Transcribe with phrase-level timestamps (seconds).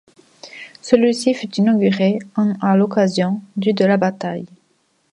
[0.81, 4.47] Celui-ci fut inauguré en à l'occasion du de la bataille.